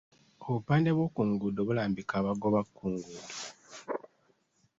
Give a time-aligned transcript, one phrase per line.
[0.45, 3.35] Obupande bw'oku nguudo bulambika abagoba ku nguudo.